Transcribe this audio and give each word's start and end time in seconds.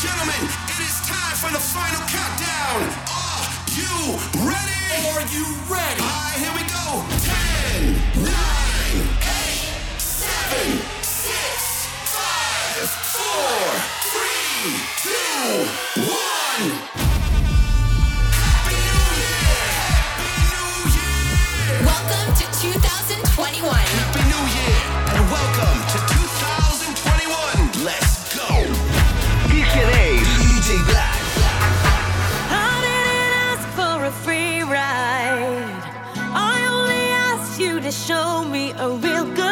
gentlemen, 0.00 0.48
it 0.64 0.80
is 0.80 0.96
time 1.04 1.36
for 1.36 1.50
the 1.52 1.60
final 1.60 2.00
countdown. 2.08 2.88
Are 3.12 3.44
you 3.76 4.16
ready? 4.48 5.04
Are 5.12 5.20
you 5.28 5.44
ready? 5.68 6.00
All 6.00 6.08
right, 6.08 6.40
here 6.40 6.54
we 6.56 6.64
go. 6.72 7.04
10, 7.20 8.00
9, 8.24 8.32
8, 9.20 10.00
7, 10.00 10.80
6, 11.02 11.84
5, 12.16 12.88
4, 12.88 13.76
3, 14.16 14.80
2, 16.04 17.04
1. 17.04 17.09
show 38.10 38.44
me 38.44 38.72
a 38.72 38.88
real 39.04 39.24
good 39.36 39.49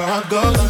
I 0.00 0.22
go. 0.28 0.68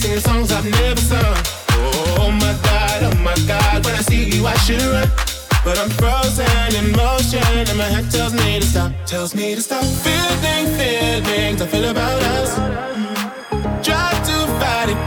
singing 0.00 0.20
songs 0.20 0.52
I've 0.52 0.64
never 0.64 1.00
sung. 1.00 1.36
Oh 2.18 2.30
my 2.30 2.54
god, 2.62 3.02
oh 3.02 3.16
my 3.22 3.34
god, 3.46 3.84
when 3.84 3.94
I 3.94 4.02
see 4.02 4.24
you 4.30 4.46
I 4.46 4.54
should 4.58 4.80
run. 4.82 5.08
But 5.64 5.78
I'm 5.78 5.90
frozen 5.90 6.74
in 6.74 6.92
motion 6.92 7.42
and 7.42 7.76
my 7.76 7.84
head 7.84 8.10
tells 8.10 8.32
me 8.32 8.60
to 8.60 8.66
stop, 8.66 8.92
tells 9.04 9.34
me 9.34 9.54
to 9.54 9.60
stop. 9.60 9.84
Feeling 9.84 10.66
feelings 10.78 11.60
I 11.60 11.66
feel 11.66 11.90
about 11.90 12.22
us. 12.22 12.56
Driving 13.84 14.19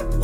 I'm 0.00 0.23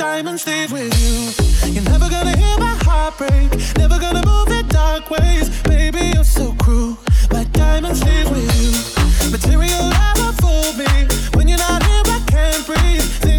time 0.00 0.28
and 0.28 0.40
stay 0.40 0.66
with 0.72 0.90
you. 1.02 1.72
You're 1.74 1.84
never 1.84 2.08
gonna 2.08 2.34
hear 2.34 2.56
my 2.58 2.74
heart 2.84 3.18
break, 3.18 3.50
never 3.76 3.98
gonna 3.98 4.24
move 4.24 4.48
in 4.48 4.66
dark 4.68 5.10
ways. 5.10 5.50
Baby, 5.64 6.12
you're 6.14 6.24
so 6.24 6.54
cruel. 6.54 6.96
My 7.30 7.44
diamonds 7.52 8.00
stays 8.00 8.30
with 8.30 8.48
you. 8.60 8.70
Material 9.30 9.90
never 9.90 10.32
fooled 10.40 10.78
me. 10.78 10.92
When 11.34 11.48
you're 11.48 11.58
not 11.58 11.82
here, 11.82 12.02
I 12.16 12.20
can't 12.26 12.66
breathe. 12.66 13.29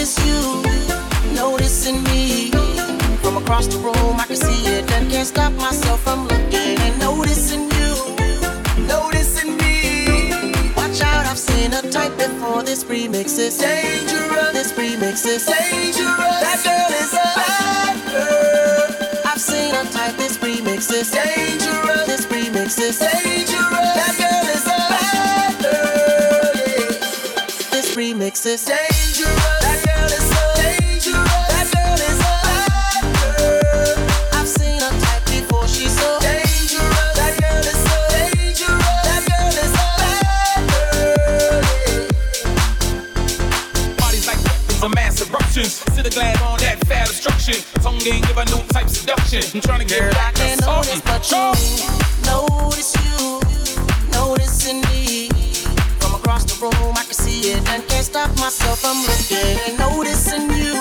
notice 0.00 0.26
you 0.26 1.34
noticing 1.34 2.02
me 2.04 2.50
from 3.20 3.36
across 3.36 3.66
the 3.66 3.76
room. 3.76 4.18
I 4.18 4.24
can 4.26 4.36
see 4.36 4.66
it 4.66 4.90
and 4.92 5.10
can't 5.10 5.26
stop 5.26 5.52
myself 5.52 6.00
from 6.00 6.26
looking 6.26 6.78
and 6.80 6.98
noticing 6.98 7.70
you, 7.76 8.16
noticing 8.86 9.58
me. 9.58 10.54
Watch 10.74 11.02
out, 11.02 11.26
I've 11.26 11.38
seen 11.38 11.74
a 11.74 11.82
type 11.82 12.16
before. 12.16 12.62
This 12.62 12.82
remix 12.84 13.38
is 13.38 13.58
dangerous. 13.58 14.52
This 14.54 14.72
remix 14.72 15.26
is 15.26 15.44
dangerous. 15.44 16.40
That 16.44 16.60
girl 16.64 16.92
is 17.02 17.12
a 17.12 17.26
bad 17.36 17.96
girl. 18.10 18.88
I've 19.26 19.40
seen 19.40 19.74
a 19.74 19.84
type. 19.92 20.16
This 20.16 20.38
remix 20.38 20.90
is 20.90 21.10
dangerous. 21.10 22.06
This 22.06 22.24
remix 22.24 22.78
is 22.80 22.98
dangerous. 23.00 23.92
That 24.00 24.14
girl 24.16 24.48
is 24.56 24.64
a 24.64 24.80
bad 24.92 25.52
girl. 25.60 26.52
This 27.70 27.94
remix 27.94 28.46
is 28.46 28.64
dangerous. 28.64 29.39
game, 48.00 48.22
give 48.22 48.36
a 48.36 48.44
new 48.46 48.62
type 48.68 48.88
seduction. 48.88 49.42
I'm 49.54 49.60
trying 49.60 49.80
to 49.80 49.86
get 49.86 50.00
yeah. 50.00 50.10
back 50.12 50.38
and 50.40 50.60
notice, 50.62 51.00
but 51.02 51.22
you 51.30 51.52
notice 52.24 52.94
you 53.04 53.40
noticing 54.12 54.80
me 54.92 55.28
from 56.00 56.14
across 56.14 56.44
the 56.44 56.56
room. 56.60 56.94
I 56.96 57.04
can 57.04 57.14
see 57.14 57.52
it 57.52 57.68
and 57.68 57.86
can't 57.88 58.04
stop 58.04 58.30
myself 58.38 58.80
from 58.80 58.96
looking, 59.04 59.76
noticing 59.76 60.48
you, 60.50 60.80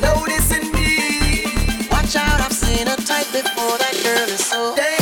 noticing 0.00 0.72
me. 0.72 1.88
Watch 1.90 2.16
out, 2.16 2.40
I've 2.40 2.52
seen 2.52 2.86
a 2.86 2.96
type 2.96 3.28
before. 3.32 3.78
That 3.78 4.00
girl 4.02 4.28
is 4.28 4.44
so. 4.44 4.74
Damn. 4.76 4.95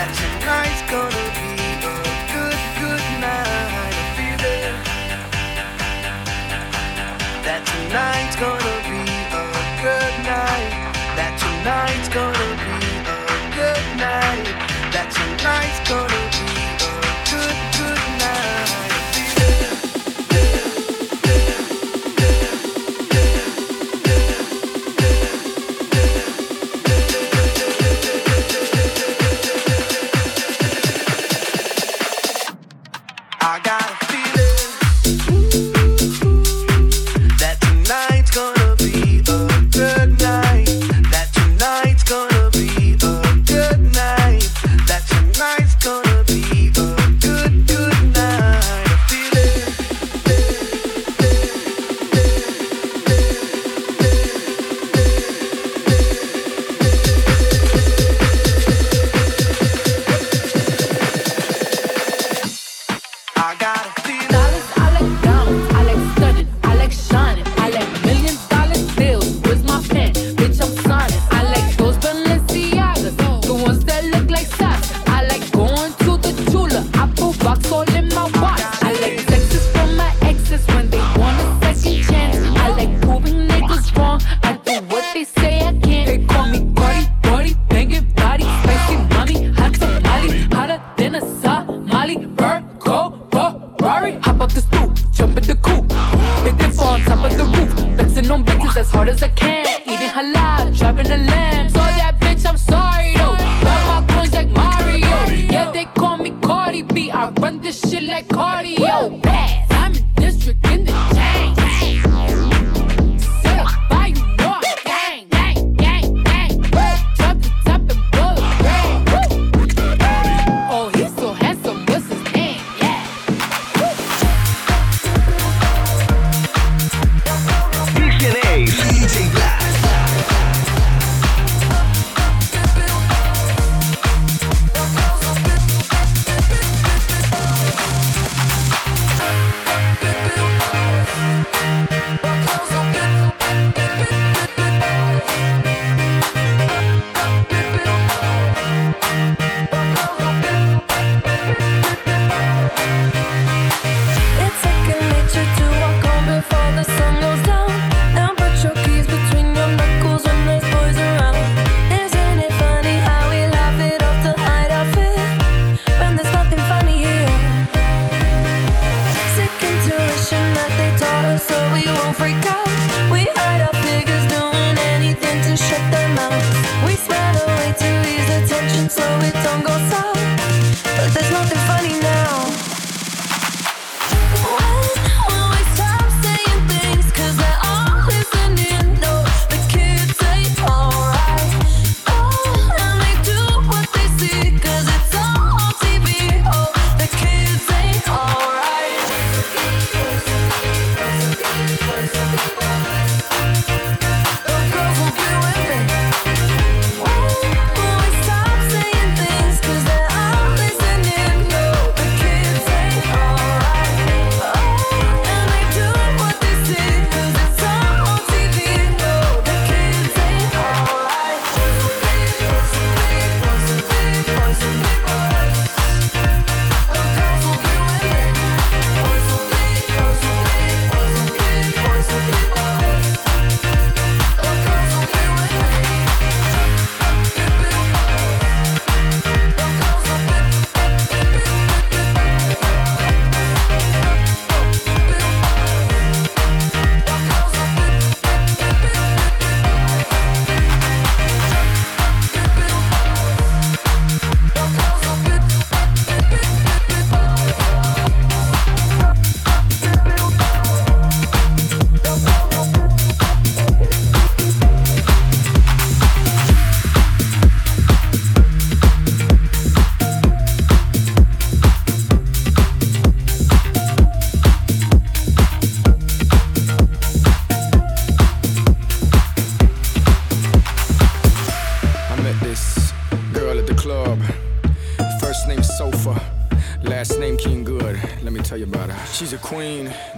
that 0.00 0.14
tonight's 0.16 0.80
gonna 0.90 1.19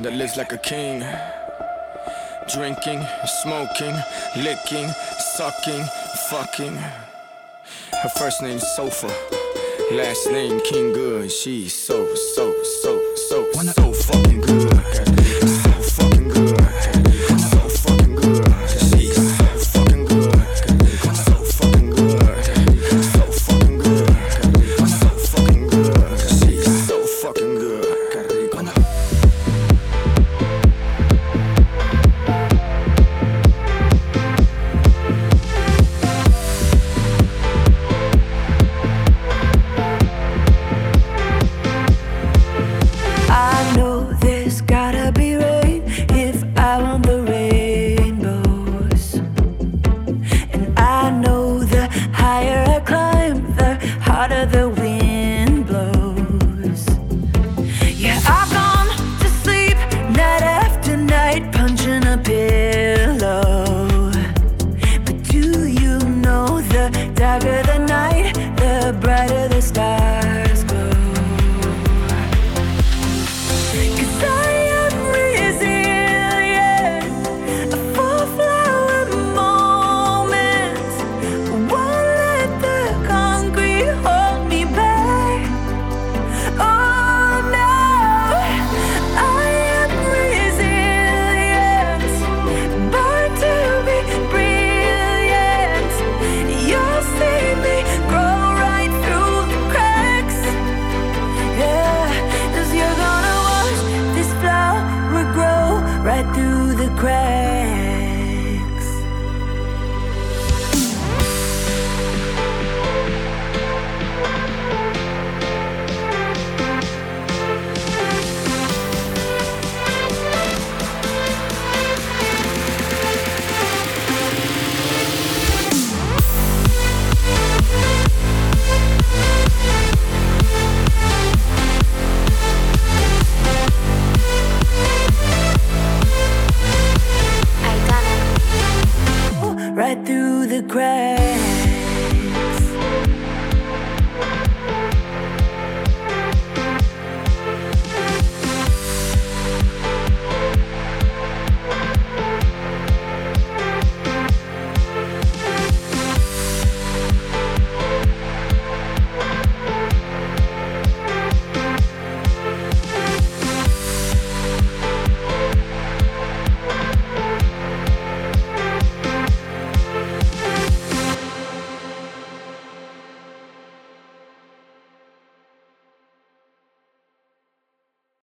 that 0.02 0.12
lives 0.12 0.36
like 0.36 0.52
a 0.52 0.58
king. 0.58 1.04
Drinking, 2.52 3.02
smoking, 3.42 3.94
licking, 4.36 4.88
sucking, 5.36 5.84
fucking. 6.28 6.76
Her 8.02 8.08
first 8.16 8.42
name's 8.42 8.66
Sofa, 8.76 9.06
last 9.92 10.26
name 10.30 10.60
King 10.62 10.92
Good. 10.92 11.30
She's 11.30 11.74
so, 11.74 12.14
so, 12.14 12.52
so, 12.82 13.14
so, 13.28 13.52
so. 13.52 13.91